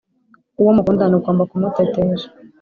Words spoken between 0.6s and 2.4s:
uwo mukundana ugomba kumutetesha